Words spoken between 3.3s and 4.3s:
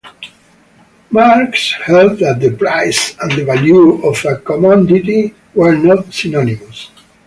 the "value" of